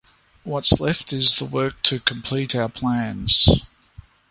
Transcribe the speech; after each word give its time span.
What's 0.43 0.79
left 0.79 1.13
is 1.13 1.35
the 1.35 1.45
work 1.45 1.83
to 1.83 1.99
complete 1.99 2.55
our 2.55 2.69
plans. 2.69 3.47